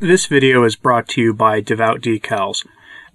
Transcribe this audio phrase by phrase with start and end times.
[0.00, 2.66] This video is brought to you by Devout Decals,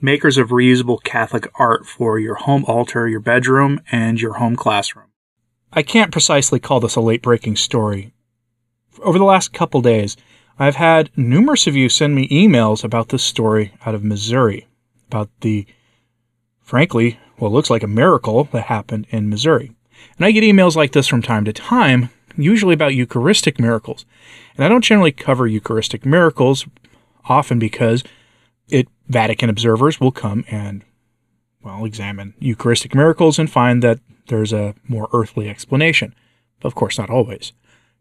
[0.01, 5.05] makers of reusable Catholic art for your home altar, your bedroom, and your home classroom.
[5.71, 8.13] I can't precisely call this a late breaking story.
[9.03, 10.17] Over the last couple days,
[10.57, 14.67] I've had numerous of you send me emails about this story out of Missouri,
[15.05, 15.67] about the,
[16.63, 19.75] frankly, what looks like a miracle that happened in Missouri.
[20.17, 22.09] And I get emails like this from time to time,
[22.43, 24.05] usually about Eucharistic miracles.
[24.55, 26.65] And I don't generally cover Eucharistic miracles,
[27.25, 28.03] often because
[28.69, 30.83] it Vatican observers will come and
[31.63, 36.15] well examine Eucharistic miracles and find that there's a more earthly explanation.
[36.63, 37.53] Of course, not always.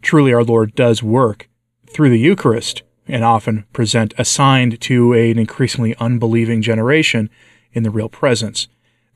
[0.03, 1.49] Truly, our Lord does work
[1.87, 7.29] through the Eucharist and often present a sign to an increasingly unbelieving generation
[7.73, 8.69] in the real presence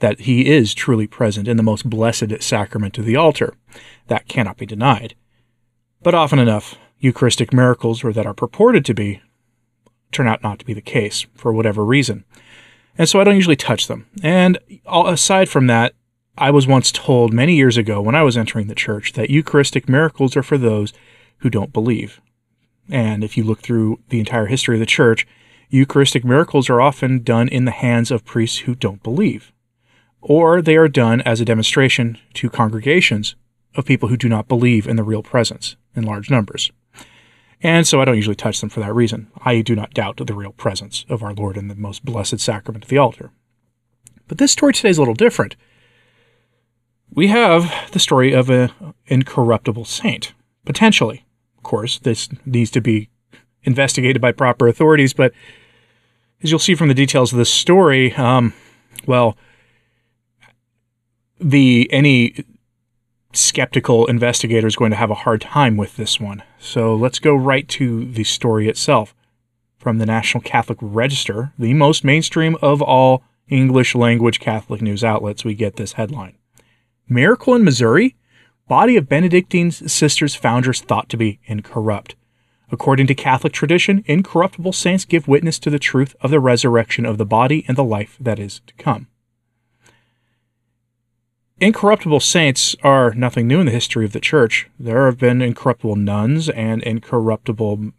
[0.05, 3.55] that he is truly present in the most blessed sacrament of the altar.
[4.09, 5.15] That cannot be denied.
[6.03, 9.23] But often enough, Eucharistic miracles, or that are purported to be,
[10.13, 12.27] turn out not to be the case for whatever reason.
[12.99, 14.07] And so I don't usually touch them.
[14.23, 15.95] And aside from that,
[16.37, 19.89] I was once told many years ago when I was entering the church that Eucharistic
[19.89, 20.93] miracles are for those
[21.39, 22.21] who don't believe.
[22.91, 25.27] And if you look through the entire history of the church,
[25.71, 29.54] Eucharistic miracles are often done in the hands of priests who don't believe
[30.27, 33.37] or they are done as a demonstration to congregations
[33.75, 36.73] of people who do not believe in the real presence in large numbers.
[37.63, 39.31] And so I don't usually touch them for that reason.
[39.45, 42.85] I do not doubt the real presence of our Lord in the most blessed sacrament
[42.85, 43.33] of the altar.
[44.27, 45.57] But this story today is a little different.
[47.11, 48.71] We have the story of an
[49.07, 50.33] incorruptible saint,
[50.65, 51.27] potentially.
[51.59, 53.11] Of course, this needs to be
[53.63, 55.33] investigated by proper authorities, but
[56.43, 58.55] as you'll see from the details of this story, um,
[59.07, 59.37] well,
[61.45, 62.43] the any
[63.35, 66.43] skeptical investigator is going to have a hard time with this one.
[66.59, 69.15] So let's go right to the story itself.
[69.77, 75.45] From the National Catholic Register, the most mainstream of all English language Catholic news outlets,
[75.45, 76.39] we get this headline
[77.07, 78.17] Miracle in Missouri?
[78.67, 82.15] Body of Benedictine Sisters founders thought to be incorrupt.
[82.73, 87.19] According to Catholic tradition, incorruptible saints give witness to the truth of the resurrection of
[87.19, 89.09] the body and the life that is to come.
[91.61, 94.69] Incorruptible saints are nothing new in the history of the church.
[94.79, 97.93] There have been incorruptible nuns and incorruptible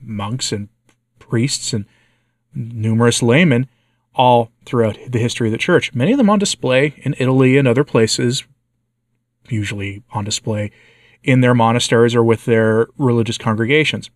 [0.00, 0.68] monks and
[1.18, 1.86] priests and
[2.54, 3.68] numerous laymen
[4.14, 5.92] all throughout the history of the church.
[5.92, 8.44] Many of them on display in Italy and other places,
[9.48, 10.70] usually on display
[11.24, 14.08] in their monasteries or with their religious congregations.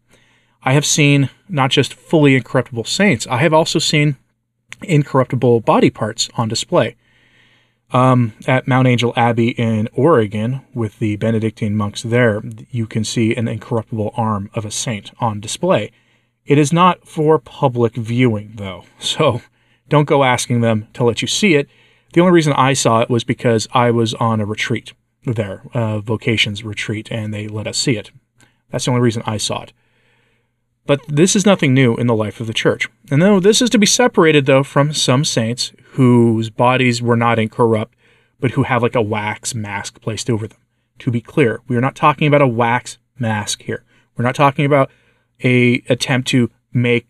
[0.62, 4.17] I have seen not just fully incorruptible saints, I have also seen
[4.83, 6.97] incorruptible body parts on display
[7.93, 13.35] um, at Mount Angel Abbey in Oregon with the Benedictine monks there, you can see
[13.35, 15.93] an incorruptible arm of a saint on display.
[16.45, 19.43] It is not for public viewing, though, so
[19.89, 21.69] don't go asking them to let you see it.
[22.13, 24.93] The only reason I saw it was because I was on a retreat
[25.25, 28.11] there, a vocations retreat, and they let us see it.
[28.71, 29.73] That's the only reason I saw it.
[30.87, 32.89] But this is nothing new in the life of the church.
[33.11, 37.39] And though this is to be separated, though, from some saints whose bodies were not
[37.39, 37.95] incorrupt,
[38.39, 40.59] but who have like a wax mask placed over them.
[40.99, 43.83] To be clear, we are not talking about a wax mask here.
[44.15, 44.91] We're not talking about
[45.43, 47.06] a attempt to make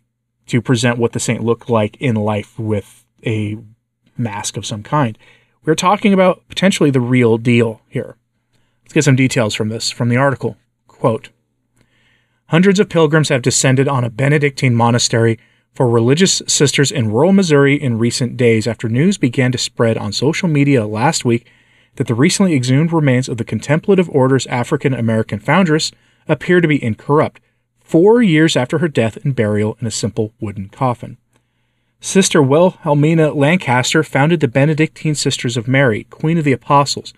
[0.47, 3.59] to present what the saint looked like in life with a
[4.17, 5.19] mask of some kind.
[5.65, 8.17] We're talking about potentially the real deal here.
[8.85, 10.59] Let's get some details from this from the article.
[10.87, 11.31] Quote
[12.51, 15.41] Hundreds of pilgrims have descended on a Benedictine monastery
[15.77, 20.11] for religious sisters in rural Missouri in recent days after news began to spread on
[20.11, 21.47] social media last week
[21.97, 25.93] that the recently exhumed remains of the Contemplative Order's African American foundress
[26.29, 27.43] appear to be incorrupt,
[27.79, 31.19] four years after her death and burial in a simple wooden coffin.
[32.01, 37.13] Sister Wilhelmina Lancaster founded the Benedictine Sisters of Mary, Queen of the Apostles,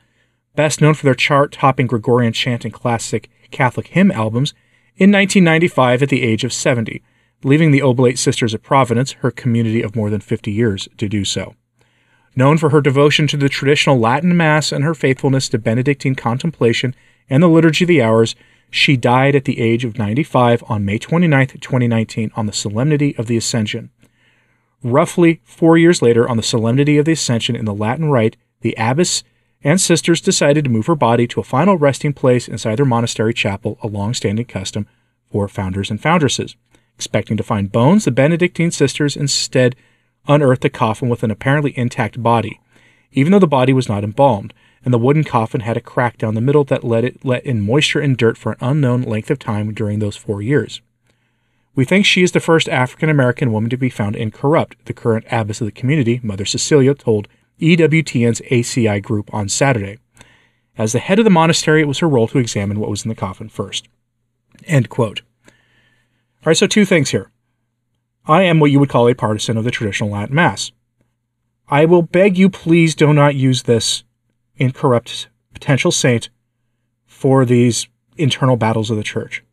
[0.57, 4.53] best known for their chart topping Gregorian chant and classic Catholic hymn albums
[4.97, 7.03] in 1995 at the age of 70,
[7.43, 11.25] leaving the Oblate Sisters of Providence, her community of more than 50 years, to do
[11.25, 11.55] so.
[12.35, 16.95] Known for her devotion to the traditional Latin Mass and her faithfulness to Benedictine contemplation
[17.29, 18.35] and the Liturgy of the Hours,
[18.71, 23.27] she died at the age of 95 on May 29, 2019, on the Solemnity of
[23.27, 23.91] the Ascension.
[24.83, 28.77] Roughly four years later, on the Solemnity of the Ascension in the Latin Rite, the
[28.79, 29.25] abbess
[29.65, 33.35] and sisters decided to move her body to a final resting place inside their monastery
[33.35, 34.87] chapel, a long standing custom
[35.31, 36.55] for founders and foundresses.
[36.99, 39.77] Expecting to find bones, the Benedictine sisters instead
[40.27, 42.61] unearthed a coffin with an apparently intact body,
[43.13, 44.53] even though the body was not embalmed,
[44.85, 47.61] and the wooden coffin had a crack down the middle that let it let in
[47.61, 50.81] moisture and dirt for an unknown length of time during those four years.
[51.77, 55.25] We think she is the first African American woman to be found incorrupt, the current
[55.31, 57.29] abbess of the community, Mother Cecilia, told
[57.61, 59.99] EWTN's ACI group on Saturday.
[60.77, 63.09] As the head of the monastery, it was her role to examine what was in
[63.09, 63.87] the coffin first.
[64.67, 65.23] End quote.
[66.49, 67.31] All right, so two things here.
[68.25, 70.73] I am what you would call a partisan of the traditional Latin Mass.
[71.69, 74.03] I will beg you, please do not use this
[74.57, 76.31] incorrupt potential saint
[77.05, 77.87] for these
[78.17, 79.45] internal battles of the church.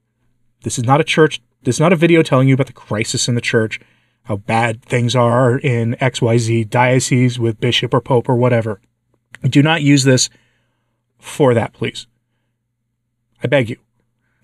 [0.64, 3.28] This is not a church, this is not a video telling you about the crisis
[3.28, 3.78] in the church,
[4.24, 8.80] how bad things are in XYZ diocese with bishop or pope or whatever.
[9.44, 10.30] Do not use this
[11.20, 12.08] for that, please.
[13.44, 13.85] I beg you.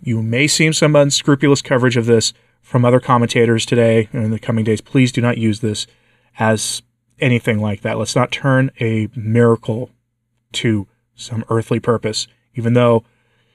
[0.01, 4.39] You may see some unscrupulous coverage of this from other commentators today and in the
[4.39, 4.81] coming days.
[4.81, 5.86] Please do not use this
[6.39, 6.81] as
[7.19, 7.98] anything like that.
[7.98, 9.92] Let's not turn a miracle
[10.53, 13.03] to some earthly purpose, even though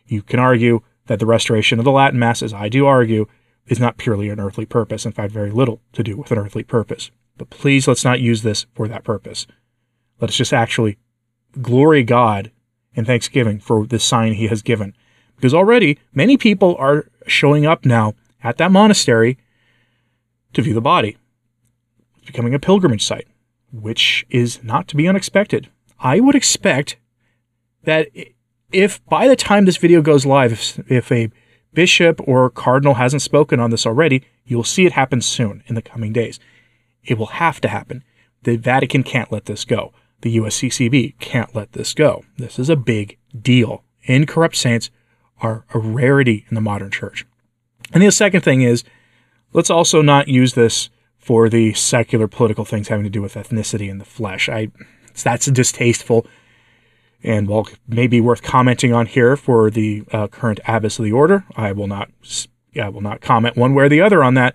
[0.06, 3.26] you can argue that the restoration of the Latin Mass, as I do argue,
[3.66, 5.04] is not purely an earthly purpose.
[5.04, 7.10] In fact, very little to do with an earthly purpose.
[7.37, 9.46] But please let's not use this for that purpose.
[10.20, 10.99] Let us just actually
[11.60, 12.52] glory God
[12.94, 14.94] in thanksgiving for the sign he has given.
[15.37, 19.38] Because already many people are showing up now at that monastery
[20.53, 21.17] to view the body.
[22.17, 23.29] It's becoming a pilgrimage site,
[23.73, 25.69] which is not to be unexpected.
[26.00, 26.97] I would expect
[27.85, 28.09] that
[28.73, 31.31] if by the time this video goes live, if, if a
[31.73, 35.83] bishop or cardinal hasn't spoken on this already, you'll see it happen soon in the
[35.83, 36.41] coming days.
[37.05, 38.03] It will have to happen.
[38.43, 39.93] The Vatican can't let this go.
[40.23, 42.25] The USCCB can't let this go.
[42.38, 43.85] This is a big deal.
[44.05, 44.91] Incorrupt saints
[45.41, 47.27] are a rarity in the modern church.
[47.93, 48.85] And the second thing is,
[49.53, 53.91] let's also not use this for the secular political things having to do with ethnicity
[53.91, 54.49] and the flesh.
[54.49, 54.69] I
[55.23, 56.27] that's distasteful
[57.23, 61.44] and while maybe worth commenting on here for the uh, current abbess of the order,
[61.56, 62.11] I will not
[62.81, 64.55] I will not comment one way or the other on that.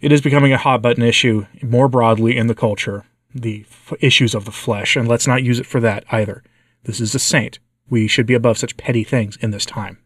[0.00, 3.04] It is becoming a hot button issue more broadly in the culture,
[3.34, 6.42] the f- issues of the flesh, and let's not use it for that either.
[6.84, 7.58] This is a saint.
[7.90, 9.98] We should be above such petty things in this time.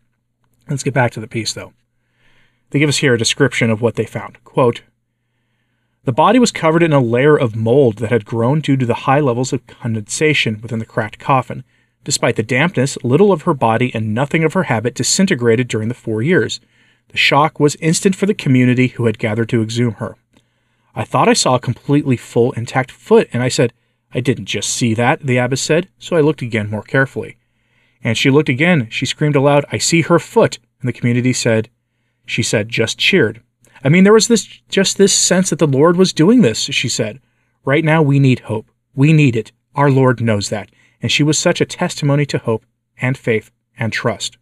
[0.69, 1.75] Let's get back to the piece, though.
[2.70, 4.42] They give us here a description of what they found.
[4.42, 4.82] Quote,
[6.04, 8.94] the body was covered in a layer of mold that had grown due to the
[8.94, 11.64] high levels of condensation within the cracked coffin.
[12.04, 15.94] Despite the dampness, little of her body and nothing of her habit disintegrated during the
[15.94, 16.60] four years.
[17.08, 20.16] The shock was instant for the community who had gathered to exhume her.
[20.94, 23.72] I thought I saw a completely full, intact foot, and I said,
[24.12, 27.38] I didn't just see that, the abbess said, so I looked again more carefully.
[28.04, 28.88] And she looked again.
[28.90, 30.58] She screamed aloud, I see her foot.
[30.80, 31.70] And the community said,
[32.26, 33.42] She said, just cheered.
[33.82, 36.88] I mean, there was this just this sense that the Lord was doing this, she
[36.88, 37.20] said.
[37.64, 38.70] Right now, we need hope.
[38.94, 39.52] We need it.
[39.74, 40.70] Our Lord knows that.
[41.00, 42.64] And she was such a testimony to hope
[43.00, 44.38] and faith and trust.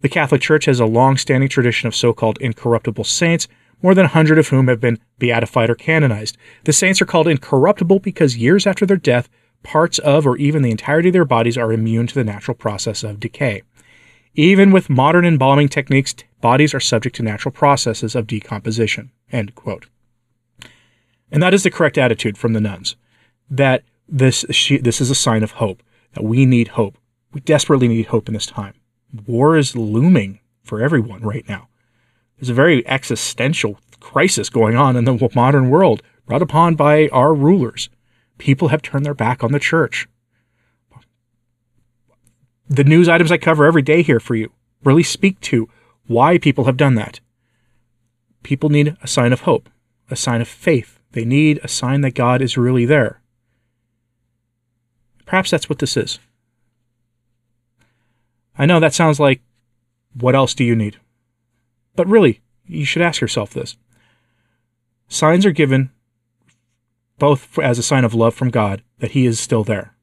[0.00, 3.48] The Catholic Church has a long standing tradition of so called incorruptible saints,
[3.82, 6.36] more than a hundred of whom have been beatified or canonized.
[6.64, 9.28] The saints are called incorruptible because years after their death,
[9.62, 13.02] parts of or even the entirety of their bodies are immune to the natural process
[13.02, 13.62] of decay.
[14.34, 19.10] Even with modern embalming techniques, bodies are subject to natural processes of decomposition.
[19.32, 19.86] End quote.
[21.30, 22.96] And that is the correct attitude from the nuns.
[23.50, 24.44] That this
[24.80, 25.82] this is a sign of hope.
[26.14, 26.96] That we need hope.
[27.32, 28.74] We desperately need hope in this time.
[29.26, 31.68] War is looming for everyone right now.
[32.38, 37.34] There's a very existential crisis going on in the modern world, brought upon by our
[37.34, 37.88] rulers.
[38.38, 40.08] People have turned their back on the church.
[42.68, 44.52] The news items I cover every day here for you
[44.84, 45.68] really speak to
[46.06, 47.20] why people have done that.
[48.42, 49.68] People need a sign of hope,
[50.10, 51.00] a sign of faith.
[51.12, 53.20] They need a sign that God is really there.
[55.26, 56.18] Perhaps that's what this is.
[58.56, 59.40] I know that sounds like,
[60.14, 60.98] what else do you need?
[61.96, 63.76] But really, you should ask yourself this.
[65.08, 65.90] Signs are given
[67.18, 69.94] both as a sign of love from God that He is still there.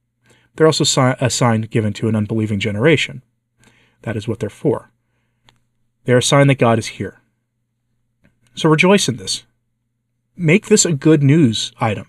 [0.56, 3.22] They're also a sign given to an unbelieving generation.
[4.04, 4.92] That is what they're for.
[6.06, 7.22] They are a sign that God is here.
[8.54, 9.44] So rejoice in this.
[10.38, 12.08] Make this a good news item.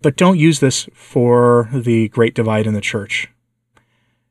[0.00, 3.28] But don't use this for the great divide in the church.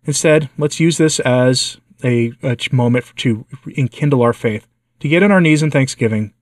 [0.06, 3.46] Instead, let's use this as a, a moment to
[3.78, 4.68] enkindle our faith,
[5.00, 6.34] to get on our knees in thanksgiving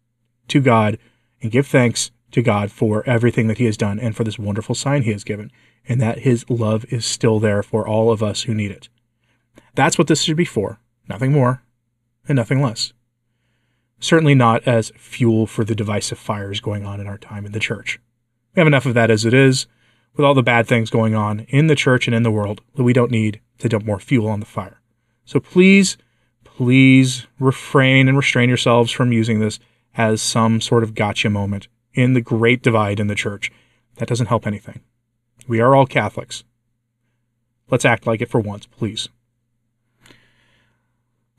[0.48, 0.98] to God
[1.41, 4.75] and give thanks to God for everything that He has done and for this wonderful
[4.75, 5.51] sign He has given,
[5.88, 8.89] and that His love is still there for all of us who need it.
[9.75, 11.63] That's what this should be for, nothing more,
[12.27, 12.93] and nothing less.
[14.00, 17.59] Certainly not as fuel for the divisive fires going on in our time in the
[17.59, 18.00] church.
[18.55, 19.67] We have enough of that as it is,
[20.15, 22.83] with all the bad things going on in the church and in the world, that
[22.83, 24.81] we don't need to dump more fuel on the fire.
[25.23, 25.97] So please,
[26.43, 29.59] please refrain and restrain yourselves from using this
[29.95, 33.51] as some sort of gotcha moment in the great divide in the church.
[33.98, 34.81] That doesn't help anything.
[35.48, 36.43] We are all Catholics.
[37.69, 39.10] Let's act like it for once, please.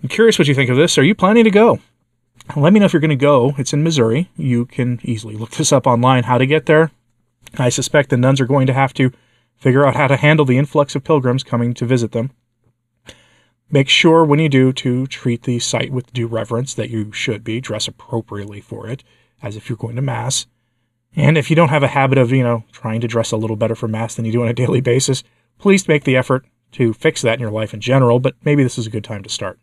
[0.02, 0.98] I'm curious what you think of this.
[0.98, 1.80] Are you planning to go?
[2.56, 3.54] Let me know if you're going to go.
[3.56, 4.30] It's in Missouri.
[4.36, 6.90] You can easily look this up online how to get there.
[7.58, 9.12] I suspect the nuns are going to have to
[9.56, 12.32] figure out how to handle the influx of pilgrims coming to visit them.
[13.70, 17.44] Make sure when you do to treat the site with due reverence that you should
[17.44, 19.04] be, dress appropriately for it,
[19.42, 20.46] as if you're going to Mass.
[21.14, 23.56] And if you don't have a habit of, you know, trying to dress a little
[23.56, 25.22] better for Mass than you do on a daily basis,
[25.58, 28.78] please make the effort to fix that in your life in general, but maybe this
[28.78, 29.58] is a good time to start.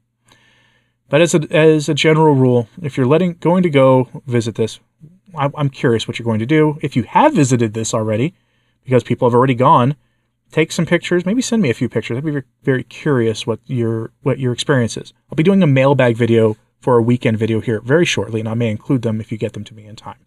[1.10, 4.80] But as a, as a general rule, if you're letting going to go visit this,
[5.36, 6.78] I'm curious what you're going to do.
[6.82, 8.34] If you have visited this already,
[8.84, 9.96] because people have already gone,
[10.52, 11.26] take some pictures.
[11.26, 12.18] Maybe send me a few pictures.
[12.18, 15.14] I'd be very curious what your what your experience is.
[15.32, 18.54] I'll be doing a mailbag video for a weekend video here very shortly, and I
[18.54, 20.26] may include them if you get them to me in time.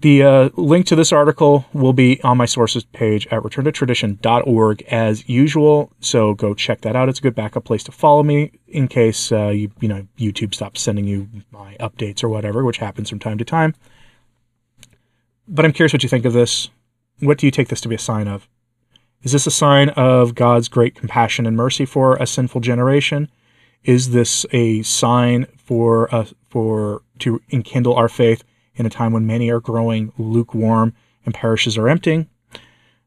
[0.00, 5.28] The uh, link to this article will be on my sources page at returntotradition.org as
[5.28, 5.90] usual.
[5.98, 7.08] So go check that out.
[7.08, 10.54] It's a good backup place to follow me in case uh, you you know YouTube
[10.54, 13.74] stops sending you my updates or whatever, which happens from time to time.
[15.48, 16.68] But I'm curious what you think of this.
[17.18, 18.48] What do you take this to be a sign of?
[19.24, 23.28] Is this a sign of God's great compassion and mercy for a sinful generation?
[23.84, 28.44] Is this a sign for us for to enkindle our faith
[28.74, 30.94] in a time when many are growing lukewarm
[31.24, 32.28] and parishes are emptying?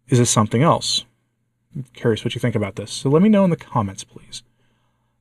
[0.07, 1.05] Is this something else?
[1.75, 2.91] I'm curious what you think about this.
[2.91, 4.43] So let me know in the comments, please.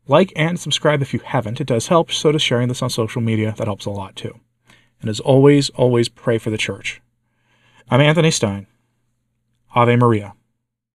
[0.08, 1.60] Like and subscribe if you haven't.
[1.60, 2.10] It does help.
[2.10, 3.54] So does sharing this on social media.
[3.56, 4.40] That helps a lot too.
[5.00, 7.00] And as always, always pray for the church.
[7.88, 8.66] I'm Anthony Stine.
[9.74, 10.34] Ave Maria.